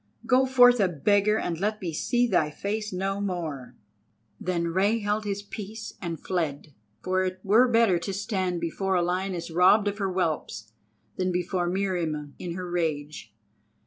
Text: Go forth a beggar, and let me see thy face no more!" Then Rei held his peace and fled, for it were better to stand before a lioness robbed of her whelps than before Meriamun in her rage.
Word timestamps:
Go 0.25 0.47
forth 0.47 0.79
a 0.79 0.87
beggar, 0.87 1.37
and 1.37 1.59
let 1.59 1.79
me 1.79 1.93
see 1.93 2.25
thy 2.25 2.49
face 2.49 2.91
no 2.91 3.21
more!" 3.21 3.75
Then 4.39 4.69
Rei 4.69 4.97
held 4.97 5.25
his 5.25 5.43
peace 5.43 5.93
and 6.01 6.19
fled, 6.19 6.73
for 7.03 7.23
it 7.23 7.39
were 7.43 7.67
better 7.67 7.99
to 7.99 8.11
stand 8.11 8.61
before 8.61 8.95
a 8.95 9.03
lioness 9.03 9.51
robbed 9.51 9.87
of 9.87 9.99
her 9.99 10.09
whelps 10.11 10.73
than 11.17 11.31
before 11.31 11.67
Meriamun 11.69 12.33
in 12.39 12.53
her 12.53 12.67
rage. 12.67 13.35